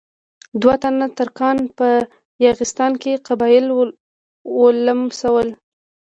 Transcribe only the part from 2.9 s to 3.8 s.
کې قبایل